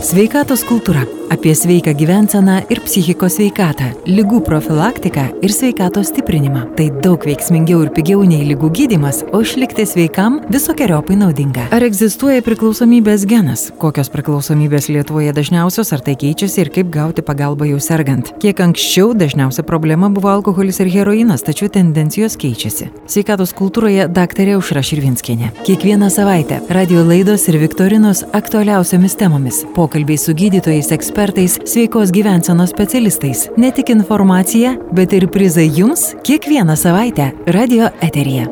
[0.00, 1.02] Sveikatos kultūra-
[1.34, 6.74] apie sveiką gyvenseną ir psichikos sveikatą, lygų profilaktiką ir sveikatos stiprinimą.
[6.76, 11.68] Tai daug veiksmingiau ir pigiau nei lygų gydimas, o išlikti sveikam visokiojopai naudinga.
[11.70, 13.70] Ar egzistuoja priklausomybės genas?
[13.78, 18.32] Kokios priklausomybės Lietuvoje dažniausios, ar tai keičiasi ir kaip gauti pagalbą jau sergant?
[18.40, 22.88] Kiek anksčiau dažniausia problema buvo alkoholis ir heroinas, tačiau tendencijos keičiasi.
[23.06, 25.52] Sveikatos kultūroje daktarė Užra Širvinskienė.
[25.62, 29.64] Kiekvieną savaitę radio laidos ir viktorinos aktualiausiamis temomis.
[29.90, 33.48] Pokalbiai su gydytojais, ekspertais, sveikos gyvensenos specialistais.
[33.58, 38.44] Ne tik informacija, bet ir prizai jums kiekvieną savaitę radio eteryje.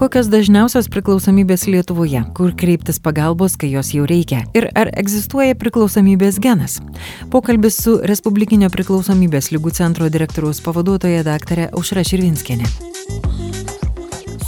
[0.00, 6.40] Kokios dažniausios priklausomybės Lietuvoje, kur kreiptis pagalbos, kai jos jau reikia ir ar egzistuoja priklausomybės
[6.40, 6.78] genas?
[7.28, 12.72] Pokalbis su Respublikinio priklausomybės lygų centro direktoriaus pavaduotoja daktarė Aušra Širvinskienė.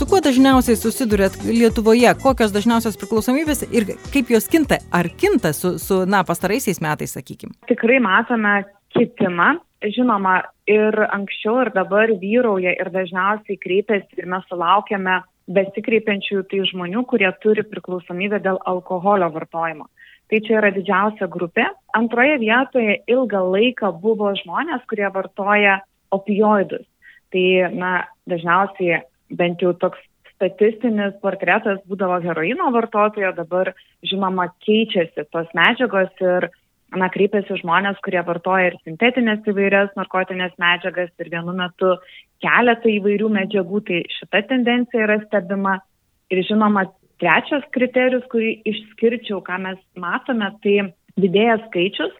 [0.01, 5.75] Su kuo dažniausiai susidurėt Lietuvoje, kokios dažniausios priklausomybės ir kaip jos kinta, ar kinta su,
[5.77, 7.53] su na, pastaraisiais metais, sakykime?
[7.69, 8.55] Tikrai matome
[8.97, 9.51] kitimą,
[9.85, 10.39] žinoma,
[10.73, 15.19] ir anksčiau, ir dabar vyrauja ir dažniausiai kreipiasi ir mes sulaukiame
[15.53, 19.91] besikreipiančių tai žmonių, kurie turi priklausomybę dėl alkoholio vartojimo.
[20.33, 21.69] Tai čia yra didžiausia grupė.
[22.01, 26.89] Antroje vietoje ilgą laiką buvo žmonės, kurie vartoja opioidus.
[27.37, 30.01] Tai, na, dažniausiai bent jau toks
[30.41, 33.75] statistinis portretas būdavo heroino vartotojo, dabar,
[34.07, 36.49] žinoma, keičiasi tos medžiagos ir
[36.97, 41.93] na, kreipiasi žmonės, kurie vartoja ir sintetinės įvairias narkotinės medžiagas ir vienu metu
[42.43, 45.79] keletą įvairių medžiagų, tai šita tendencija yra stebima.
[46.31, 46.87] Ir žinoma,
[47.21, 50.77] trečias kriterijus, kurį išskirčiau, ką mes matome, tai
[51.21, 52.15] didėja skaičius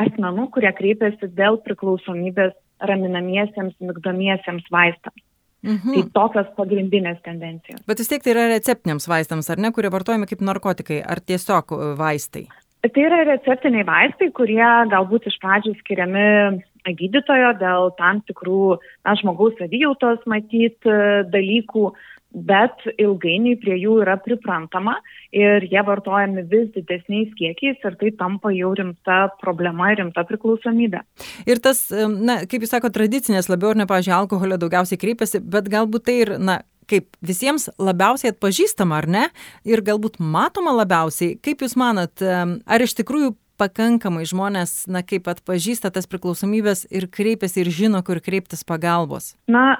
[0.00, 2.54] asmenų, kurie kreipiasi dėl priklausomybės
[2.88, 5.22] raminamiesiems, migdomiesiems vaistams.
[5.66, 5.92] Mhm.
[5.92, 7.82] Tai tokios pagrindinės tendencijos.
[7.88, 11.74] Bet vis tiek tai yra receptiniams vaistams, ar ne, kurie vartojami kaip narkotikai, ar tiesiog
[12.00, 12.46] vaistai?
[12.80, 16.62] Tai yra receptiniai vaistai, kurie galbūt iš pradžių skiriami
[16.96, 20.88] gydytojo dėl tam tikrų na, žmogaus savijautos matyt
[21.34, 21.90] dalykų,
[22.30, 24.96] bet ilgainiui prie jų yra priprantama
[25.34, 31.02] ir jie vartojami vis didesniais kiekiais ir tai tampa jau rimta problema ir rimta priklausomybė.
[31.50, 35.70] Ir tas, na, kaip jūs sakote, tradicinės labiau ar ne, pažiūrėjau, alkoholio daugiausiai kreipiasi, bet
[35.72, 36.60] galbūt tai ir, na,
[36.90, 39.26] kaip visiems labiausiai atpažįstama, ar ne?
[39.68, 41.36] Ir galbūt matoma labiausiai.
[41.42, 47.64] Kaip Jūs manat, ar iš tikrųjų pakankamai žmonės, na, kaip atpažįsta tas priklausomybės ir kreipiasi
[47.64, 49.34] ir žino, kur kreiptis pagalbos?
[49.50, 49.76] Na,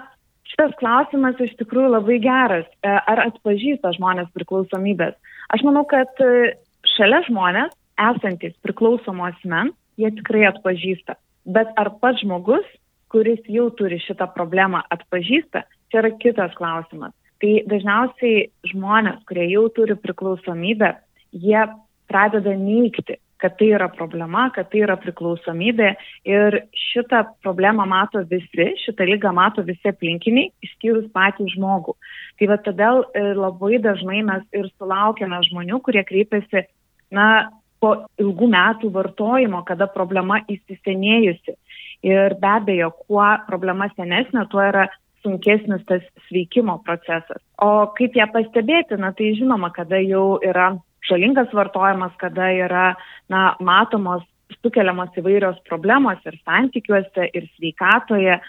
[0.51, 2.67] šitas klausimas iš tikrųjų labai geras.
[2.83, 5.17] E, ar atpažįsta žmonės priklausomybės?
[5.55, 6.57] Aš manau, kad e,
[6.97, 11.17] šalia žmonės esantis priklausomos men, jie tikrai atpažįsta.
[11.51, 12.67] Bet ar pats žmogus,
[13.11, 17.15] kuris jau turi šitą problemą, atpažįsta, čia yra kitas klausimas.
[17.41, 20.93] Tai dažniausiai žmonės, kurie jau turi priklausomybę,
[21.33, 21.63] jie
[22.11, 25.91] pradeda neikti, kad tai yra problema, kad tai yra priklausomybė
[26.29, 31.97] ir šitą problemą mato visi, šitą lygą mato visi aplinkiniai, išskyrus patį žmogų.
[32.41, 36.67] Tai va todėl e, labai dažnai mes ir sulaukiame žmonių, kurie kreipiasi,
[37.17, 37.51] na,
[37.81, 41.57] po ilgų metų vartojimo, kada problema įsisenėjusi.
[42.05, 44.87] Ir be abejo, kuo problema senesnė, tuo yra
[45.25, 47.41] sunkesnis tas sveikimo procesas.
[47.61, 50.75] O kaip ją pastebėti, na tai žinoma, kada jau yra
[51.09, 52.87] žalingas vartojimas, kada yra
[53.33, 54.25] na, matomos,
[54.61, 58.41] sukeliamos įvairios problemos ir santykiuose, ir sveikatoje,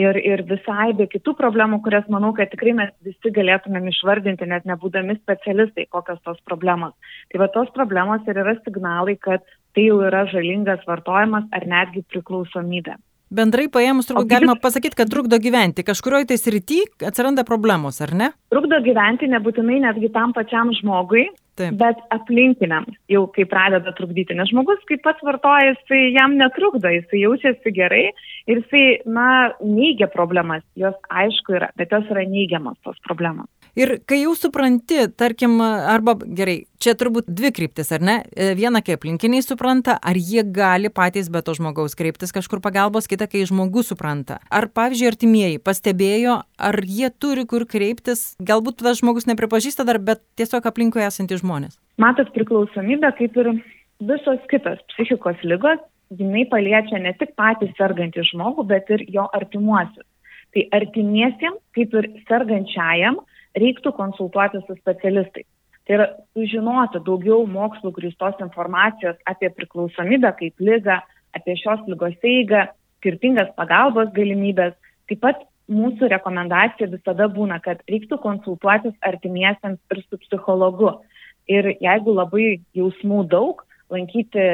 [0.00, 4.66] ir, ir visai be kitų problemų, kurias manau, kad tikrai mes visi galėtumėm išvardinti, net
[4.68, 6.96] nebūdami specialistai, kokios tos problemos.
[7.32, 9.44] Tai va tos problemos ir yra signalai, kad
[9.76, 12.98] tai jau yra žalingas vartojimas ar netgi priklausomybė
[13.32, 15.84] bendrai paėmus turbūt galima pasakyti, kad trukdo gyventi.
[15.86, 18.28] Kažkurioje tai srity atsiranda problemos, ar ne?
[18.52, 21.30] Trukdo gyventi nebūtinai netgi tam pačiam žmogui,
[21.60, 21.74] Taip.
[21.76, 24.36] bet aplinkiniams jau kai pradeda trukdyti.
[24.38, 28.06] Nes žmogus, kaip pats vartoja, jisai jam netrukdo, jisai jaučiasi gerai
[28.48, 29.26] ir jisai, na,
[29.60, 30.64] neigia problemas.
[30.80, 33.50] Jos aišku yra, bet jos yra neigiamas tos problemos.
[33.76, 38.16] Ir kai jau supranti, tarkim, arba gerai, čia turbūt dvi kryptis, ar ne?
[38.34, 43.08] E, viena, kai aplinkiniai supranta, ar jie gali patys be to žmogaus kreiptis kažkur pagalbos,
[43.10, 44.40] kita, kai žmogus supranta.
[44.50, 46.40] Ar, pavyzdžiui, artimieji pastebėjo,
[46.70, 51.78] ar jie turi kur kreiptis, galbūt tas žmogus nepripažįsta dar, bet tiesiog aplinkoje esantys žmonės.
[52.02, 53.52] Matot, priklausomybė, kaip ir
[54.02, 55.82] visos kitos psichikos lygos,
[56.18, 60.06] jinai paliečia ne tik patį sergantį žmogų, bet ir jo artimuosius.
[60.52, 63.22] Tai artimiesiems, kaip ir sergančiajam,
[63.56, 65.48] reiktų konsultuoti su specialistais.
[65.86, 71.00] Tai yra sužinoti daugiau mokslų grįstos informacijos apie priklausomybę kaip lygą,
[71.34, 72.68] apie šios lygos eigą,
[73.00, 74.76] skirtingas pagalbos galimybės.
[75.10, 75.42] Taip pat
[75.72, 80.94] mūsų rekomendacija visada būna, kad reiktų konsultuotis artimiesiams ir su psichologu.
[81.50, 84.46] Ir jeigu labai jausmų daug, lankyti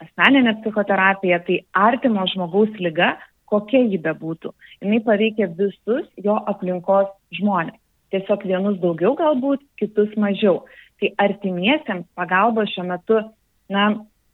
[0.00, 3.16] asmeninę psichoterapiją, tai artimo žmogaus lyga,
[3.50, 4.52] kokia ji bebūtų,
[4.84, 7.79] jinai paveikia visus jo aplinkos žmonės.
[8.10, 10.64] Tiesiog vienus daugiau galbūt, kitus mažiau.
[11.00, 13.20] Tai artimiesiems pagalbos šiuo metu,
[13.72, 13.84] na,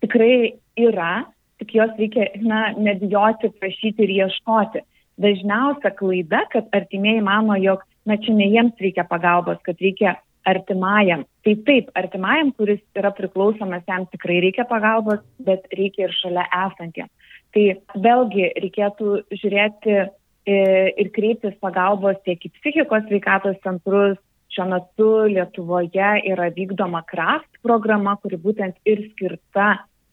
[0.05, 1.27] tikrai yra,
[1.61, 4.83] tik jos reikia, na, nebijoti, prašyti ir ieškoti.
[5.21, 11.25] Dažniausia klaida, kad artimieji mano, jog, na, čia ne jiems reikia pagalbos, kad reikia artimajam.
[11.45, 17.33] Tai taip, artimajam, kuris yra priklausomas, jam tikrai reikia pagalbos, bet reikia ir šalia esantiems.
[17.55, 17.65] Tai
[18.05, 19.99] vėlgi reikėtų žiūrėti
[20.47, 24.17] ir kreiptis pagalbos tiek į psichikos sveikatos centrus.
[24.55, 29.73] Šiuo metu Lietuvoje yra vykdoma KRAFT programa, kuri būtent ir skirta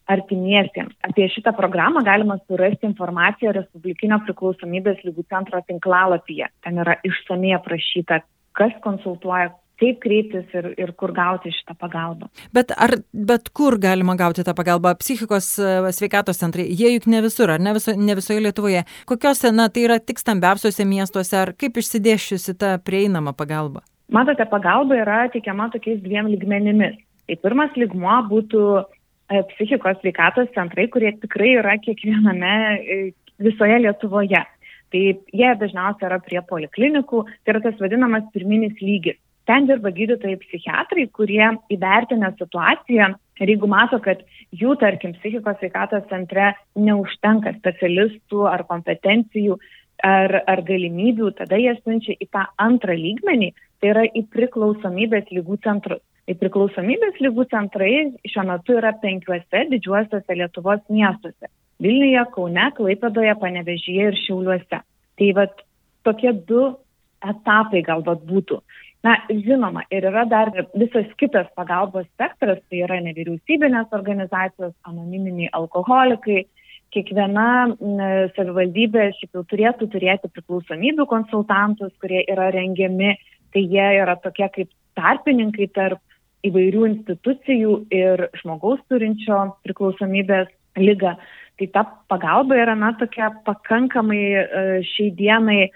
[0.09, 0.95] artimiesiems.
[1.05, 6.49] Apie šitą programą galima surasti informaciją Respublikinio priklausomybės lygų centro tinklalapyje.
[6.65, 8.19] Ten yra išsamei aprašyta,
[8.57, 12.29] kas konsultuoja, kaip kreiptis ir, ir kur gauti šitą pagalbą.
[12.55, 14.93] Bet ar bet kur galima gauti tą pagalbą?
[15.01, 18.83] Psichikos e, sveikatos centrai, jie juk ne visur, ar ne, viso, ne visoje Lietuvoje.
[19.09, 23.83] Kokiuose, na, tai yra tik stambiausiuose miestuose, ar kaip išsidėšiusi ta prieinama pagalba?
[24.13, 26.99] Matote, pagalba yra teikiama tokiais dviem lygmenimis.
[27.27, 32.99] Tai pirmas lygmuo būtų e, psichikos sveikatos centrai, kurie tikrai yra kiekviename e,
[33.41, 34.43] visoje Lietuvoje.
[34.93, 35.03] Tai
[35.33, 39.17] jie dažniausiai yra prie poliklinikų, tai yra tas vadinamas pirminis lygis.
[39.49, 41.43] Ten dirba gydytojai psichiatrai, kurie
[41.73, 43.09] įvertina situaciją
[43.43, 44.21] ir jeigu mato, kad
[44.55, 49.57] jų, tarkim, psichikos sveikatos centre neužtenka specialistų ar kompetencijų
[50.03, 53.51] ar, ar galimybių, tada jie siunčia į tą antrą lygmenį,
[53.81, 56.03] tai yra į priklausomybės lygų centrus.
[56.23, 57.91] Tai priklausomybės lygų centrai
[58.31, 61.51] šiuo metu yra penkiuose didžiuosiuose Lietuvos miestuose-
[61.83, 64.79] Vilniuje, Kaune, Klaipadoje, Panevežyje ir Šiauliuose.
[65.19, 65.51] Tai vad
[66.07, 66.77] tokie du
[67.23, 68.61] etapai galbūt būtų.
[69.03, 76.45] Na, žinoma, ir yra dar visas kitas pagalbos spektras, tai yra nevyriausybinės organizacijos, anoniminiai alkoholikai.
[76.93, 77.73] Kiekviena
[78.37, 83.15] savivaldybė šiaip jau turėtų turėti priklausomybių konsultantus, kurie yra rengiami,
[83.51, 85.99] tai jie yra tokie kaip tarpininkai tarp
[86.47, 91.17] įvairių institucijų ir žmogaus turinčio priklausomybės lygą.
[91.59, 94.45] Tai ta pagalba yra, na, tokia pakankamai e,
[94.89, 95.71] šiai dienai e,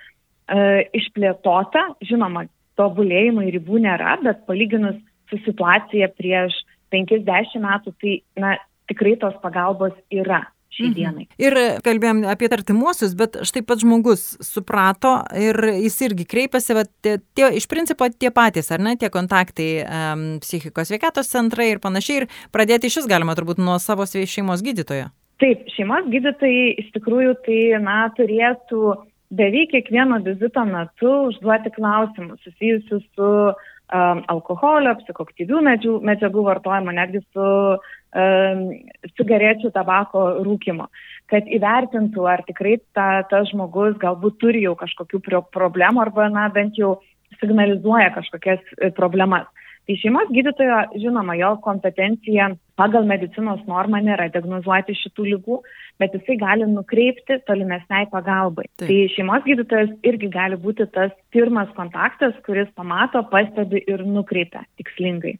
[0.97, 2.47] išplėtota, žinoma,
[2.79, 4.97] tobulėjimui ribų nėra, bet palyginus
[5.31, 6.56] su situacija prieš
[6.94, 8.56] 50 metų, tai na,
[8.88, 10.45] tikrai tos pagalbos yra
[10.77, 10.94] mhm.
[10.95, 11.25] dienai.
[11.41, 17.18] Ir kalbėjom apie artimuosius, bet štai pats žmogus suprato ir jis irgi kreipiasi, va, tie,
[17.38, 22.23] tie, iš principo tie patys, ar ne, tie kontaktai um, psichikos sveikatos centrai ir panašiai,
[22.23, 25.12] ir pradėti iš vis galima turbūt nuo savo šeimos gydytojo.
[25.41, 28.95] Taip, šeimos gydytojai iš tikrųjų tai, na, turėtų
[29.29, 37.21] beveik kiekvieno vizito metu užduoti klausimus susijusius su um, alkoholio, psichoktyvių medžiagų, medžiagų vartojimo, netgi
[37.33, 38.63] su um,
[39.19, 40.88] cigarečių tabako rūkimo,
[41.31, 45.21] kad įvertintų, ar tikrai ta, tas žmogus galbūt turi jau kažkokių
[45.56, 46.97] problemų arba, na, bent jau
[47.41, 49.47] signalizuoja kažkokias e, problemas.
[49.87, 55.59] Tai šeimos gydytojo, žinoma, jo kompetencija pagal medicinos normą nėra diagnozuoti šitų lygų,
[56.01, 58.67] bet jisai gali nukreipti tolimesniai pagalbai.
[58.75, 58.89] Taip.
[58.89, 65.37] Tai šeimos gydytojas irgi gali būti tas pirmas kontaktas, kuris pamato, pastebi ir nukreipia tikslingai.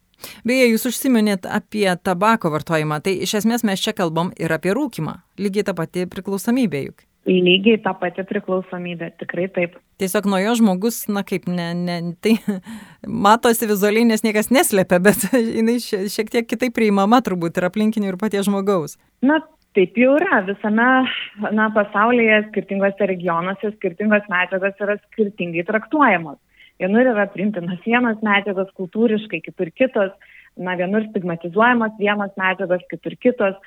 [0.47, 5.19] Beje, jūs užsiminėt apie tabako vartojimą, tai iš esmės mes čia kalbam ir apie rūkimą.
[5.44, 9.76] Lygiai ta pati priklausomybė juk lygiai ta pati priklausomybė, tikrai taip.
[10.02, 12.38] Tiesiog nuo jo žmogus, na kaip, ne, ne, tai
[13.28, 18.19] matosi vizualiai, nes niekas neslėpia, bet jinai šiek tiek kitaip priimama turbūt ir aplinkinių ir
[18.22, 18.98] paties žmogaus.
[19.26, 19.42] Na,
[19.78, 20.42] taip jau yra.
[20.48, 20.88] Visame
[21.54, 26.40] na, pasaulyje, skirtingose regionuose, skirtingos medžiagos yra skirtingai traktuojamos.
[26.81, 30.14] Vienur yra primtinos vienos medžiagos kultūriškai, kitur kitos,
[30.57, 33.57] na, vienur stigmatizuojamos vienos medžiagos, kitur kitos,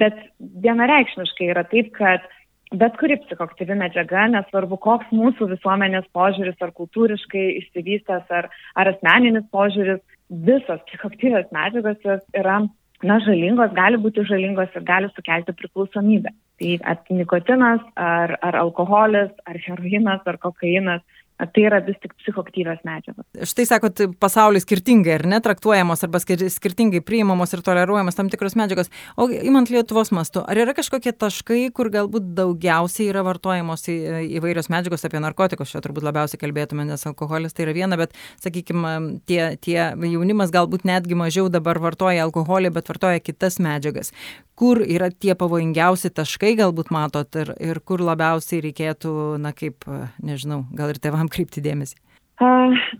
[0.00, 0.18] bet
[0.62, 2.26] vienareikšmiškai yra taip, kad
[2.74, 9.46] bet kuri psichoktyvi medžiaga, nesvarbu koks mūsų visuomenės požiūris ar kultūriškai išsivystęs ar, ar asmeninis
[9.54, 12.02] požiūris, visos psichoktyvios medžiagos
[12.34, 12.58] yra
[13.04, 16.32] na, žalingos, gali būti žalingos ir gali sukelti priklausomybę.
[16.56, 21.04] Tai ar nikotinas, ar, ar alkoholis, ar heroinas, ar kokainas
[21.36, 23.24] tai yra vis tik psichoktyvios medžiagos.
[23.50, 28.90] Štai sakot, pasaulis skirtingai ar netraktuojamos arba skirtingai priimamos ir toleruojamos tam tikros medžiagos.
[29.20, 33.98] O imant Lietuvos mastu, ar yra kažkokie taškai, kur galbūt daugiausiai yra vartojamos į,
[34.40, 38.96] įvairios medžiagos apie narkotikus, čia turbūt labiausiai kalbėtume, nes alkoholis tai yra viena, bet, sakykime,
[39.28, 44.14] tie, tie jaunimas galbūt netgi mažiau dabar vartoja alkoholį, bet vartoja kitas medžiagas.
[44.56, 49.84] Kur yra tie pavojingiausi taškai, galbūt matot, ir, ir kur labiausiai reikėtų, na kaip,
[50.24, 51.98] nežinau, gal ir tėvams kam kreipti dėmesį?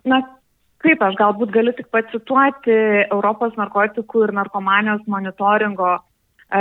[0.06, 0.20] Na,
[0.86, 2.75] Taip, aš galbūt galiu tik pacituoti
[3.08, 6.60] Europos narkotikų ir narkomanijos monitoringo e,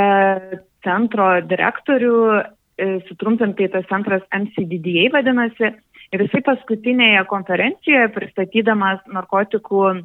[0.87, 5.73] centro direktorių, e, sutrumpintai tas centras MCDDA vadinasi,
[6.15, 9.95] ir jisai paskutinėje konferencijoje pristatydamas narkotikų e,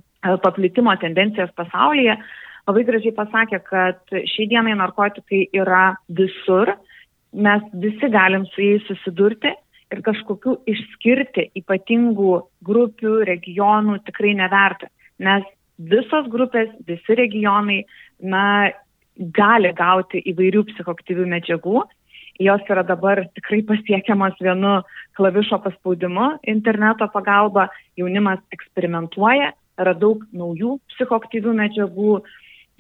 [0.45, 2.19] paplitimo tendencijas pasaulyje,
[2.71, 6.73] labai gražiai pasakė, kad šiai dienai narkotikai yra visur,
[7.35, 9.53] mes visi galim su jais susidurti
[9.91, 12.35] ir kažkokių išskirti ypatingų
[12.67, 15.47] grupių, regionų tikrai neverta, nes
[15.81, 17.83] visos grupės, visi regionai,
[18.21, 18.71] na,
[19.21, 21.83] gali gauti įvairių psichoktyvių medžiagų.
[22.41, 24.79] Jos yra dabar tikrai pasiekiamas vienu
[25.19, 27.67] klavišo paspaudimu interneto pagalba.
[28.01, 29.51] Jaunimas eksperimentuoja,
[29.81, 32.15] yra daug naujų psichoktyvių medžiagų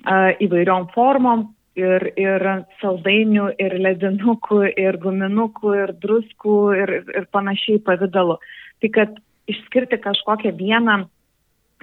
[0.06, 2.46] įvairiom formom, ir, ir
[2.80, 8.38] saldainių, ir ledinukų, ir guminukų, ir druskų, ir, ir panašiai pavydalu.
[8.80, 9.18] Tai kad
[9.50, 11.02] išskirti kažkokią vieną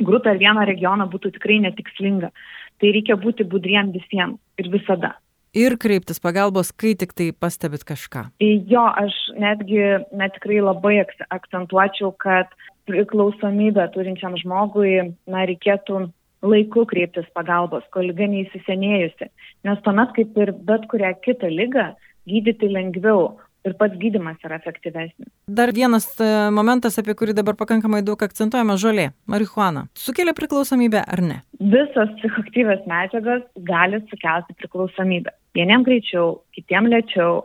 [0.01, 2.31] grupę ar vieną regioną būtų tikrai netikslinga.
[2.77, 5.15] Tai reikia būti budriem visiems ir visada.
[5.57, 8.27] Ir kreiptis pagalbos, kai tik tai pastebit kažką.
[8.69, 9.79] Jo, aš netgi
[10.13, 10.99] net tikrai labai
[11.33, 12.51] akcentuočiau, kad
[12.85, 16.05] priklausomybę turinčiam žmogui, na, reikėtų
[16.45, 19.29] laiku kreiptis pagalbos, kol lyga neįsisenėjusi.
[19.67, 21.91] Nes tuomet, kaip ir bet kurią kitą lygą,
[22.29, 23.35] gydyti lengviau
[23.67, 25.27] ir pats gydimas yra efektyvesnis.
[25.59, 29.87] Dar vienas e, momentas, apie kurį dabar pakankamai daug akcentuojama- žolė, marihuana.
[29.97, 31.41] Sukelia priklausomybę ar ne?
[31.59, 35.33] Visos psichoktyvės medžiagos gali sukelti priklausomybę.
[35.57, 37.43] Vieniem greičiau, kitiem lėčiau,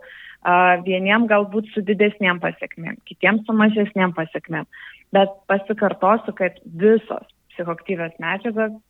[0.87, 4.67] vieniem galbūt su didesniem pasiekmėm, kitiem su mažesniem pasiekmėm.
[5.13, 8.81] Bet pasikartosiu, kad visos psichoktyvios medžiagos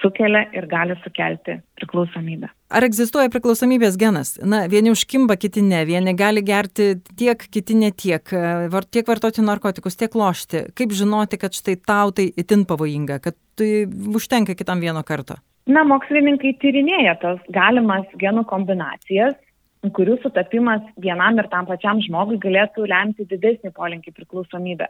[0.00, 2.48] sukelia ir gali sukelti priklausomybę.
[2.72, 4.34] Ar egzistuoja priklausomybės genas?
[4.40, 8.32] Na, vieni užkimba, kiti ne, vieni gali gerti tiek, kiti ne tiek,
[8.72, 10.66] var, tiek vartoti narkotikus, tiek lošti.
[10.78, 15.38] Kaip žinoti, kad štai tau tai itin pavojinga, kad tai užtenka kitam vieno karto?
[15.70, 19.36] Na, mokslininkai tyrinėja tas galimas genų kombinacijas,
[19.94, 24.88] kurių sutapimas vienam ir tam pačiam žmogui galėtų lemti didesnį polinkį priklausomybę.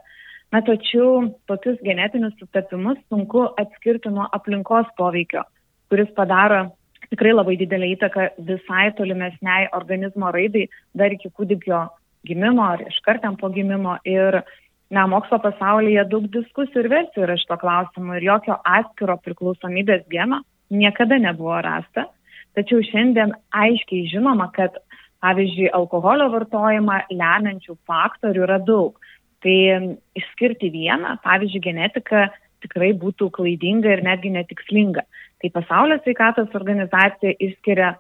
[0.53, 5.47] Na, tačiau tokius genetinius sutapimus sunku atskirti nuo aplinkos poveikio,
[5.89, 6.67] kuris padaro
[7.09, 10.67] tikrai labai didelį įtaką visai tolimesniai organizmo raidai
[10.97, 11.87] dar iki kūdikio
[12.29, 13.97] gimimo ar iškartam po gimimo.
[14.05, 14.43] Ir
[14.93, 20.43] na, mokslo pasaulyje daug diskusijų ir versijų yra šito klausimu ir jokio atskiro priklausomybės geno
[20.73, 22.11] niekada nebuvo rasta.
[22.57, 24.77] Tačiau šiandien aiškiai žinoma, kad
[25.23, 28.99] pavyzdžiui, alkoholio vartojimą lemiančių faktorių yra daug.
[29.43, 29.57] Tai
[30.19, 32.27] išskirti vieną, pavyzdžiui, genetiką
[32.63, 35.03] tikrai būtų klaidinga ir netgi netikslinga.
[35.43, 37.97] Tai pasaulio sveikatos organizacija išskiria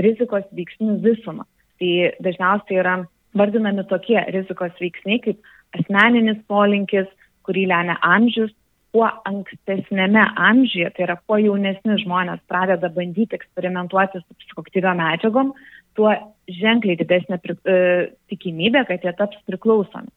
[0.00, 1.44] rizikos veiksnių visumą.
[1.76, 1.92] Tai
[2.24, 2.96] dažniausiai yra
[3.36, 7.08] vardinami tokie rizikos veiksniai kaip asmeninis polinkis,
[7.44, 8.54] kurį lemia amžius,
[8.96, 15.52] kuo ankstesnėme amžiuje, tai yra kuo jaunesni žmonės pradeda bandyti eksperimentuoti su psichoktyvio medžiagom,
[15.98, 16.14] tuo
[16.60, 17.76] ženkliai didesnė pri, e,
[18.32, 20.08] tikimybė, kad jie taps priklausomi.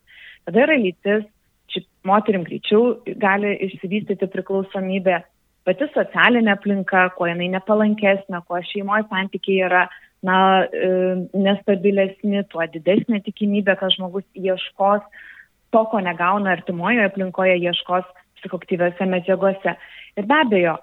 [0.49, 1.27] Tada yra lytis,
[1.69, 5.19] ši moterim greičiau gali išsivystyti priklausomybė,
[5.67, 9.83] pati socialinė aplinka, kuo jinai nepalankesnė, kuo šeimoje santykiai yra
[10.25, 10.39] na,
[10.73, 10.89] e,
[11.37, 15.05] nestabilesni, tuo didesnė tikimybė, kad žmogus ieškos
[15.69, 19.77] to, ko negauna artimoje aplinkoje, ieškos psichoktyviose medžiagose.
[20.17, 20.79] Ir be abejo,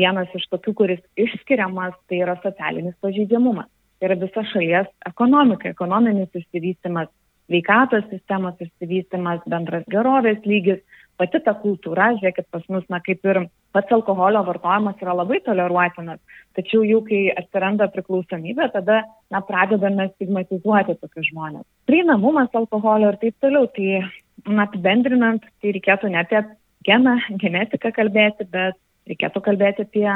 [0.00, 3.68] vienas iš tokių, kuris išskiriamas, tai yra socialinis pažeidžiamumas.
[4.00, 7.12] Tai yra visa šalies ekonomika, ekonominis išsivystimas,
[7.50, 10.78] sveikatos sistemos išsivystimas, bendras gerovės lygis,
[11.18, 13.42] pati ta kultūra, žiūrėkit, pas mus, na, kaip ir
[13.74, 16.20] pats alkoholio vartojimas yra labai toleruotinas,
[16.56, 19.02] tačiau jau kai atsiranda priklausomybė, tada,
[19.34, 21.66] na, pradedame stigmatizuoti tokius žmonės.
[21.90, 24.04] Prieinamumas alkoholio ir taip toliau, tai,
[24.46, 26.44] na, apibendrinant, tai reikėtų ne apie
[26.86, 28.78] geną, genetiką kalbėti, bet
[29.10, 30.06] reikėtų kalbėti apie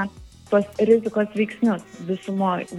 [0.48, 2.70] tuos rizikos veiksnius visumoje.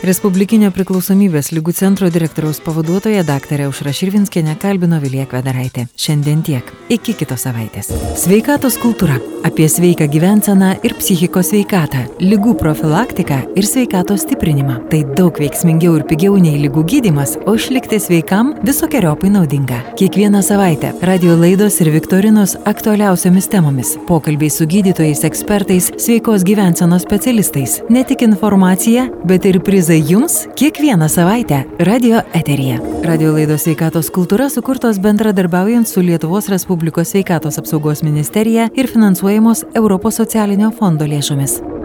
[0.00, 5.90] Respublikinio priklausomybės lygų centro direktoriaus pavaduotoja daktarė Užra Širvinskienė kalbino Vilija Kvedaraitė.
[5.92, 6.64] Šiandien tiek.
[6.88, 7.90] Iki kitos savaitės.
[8.16, 9.18] Sveikatos kultūra.
[9.44, 12.06] Apie sveiką gyvenseną ir psichikos sveikatą.
[12.20, 14.78] Lygų profilaktiką ir sveikatos stiprinimą.
[14.88, 19.82] Tai daug veiksmingiau ir pigiau nei lygų gydimas, o išlikti sveikam visokiojopai naudinga.
[20.00, 23.92] Kiekvieną savaitę radio laidos ir viktorinos aktualiausiamis temomis.
[24.08, 27.82] Pokalbiai su gydytojais, ekspertais, sveikos gyvensenos specialistais.
[27.92, 32.78] Ne tik informacija, bet ir prizai prizai jums kiekvieną savaitę radio eteryje.
[33.02, 40.14] Radio laidos sveikatos kultūra sukurtos bendradarbiaujant su Lietuvos Respublikos sveikatos apsaugos ministerija ir finansuojamos Europos
[40.14, 41.79] socialinio fondo lėšomis.